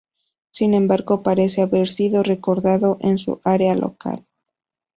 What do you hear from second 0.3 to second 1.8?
Sin embargo, parece